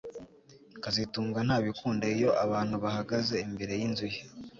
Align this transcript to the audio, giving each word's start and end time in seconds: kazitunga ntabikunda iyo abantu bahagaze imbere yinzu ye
kazitunga 0.83 1.39
ntabikunda 1.47 2.05
iyo 2.15 2.29
abantu 2.45 2.75
bahagaze 2.83 3.35
imbere 3.47 3.73
yinzu 3.81 4.05
ye 4.13 4.21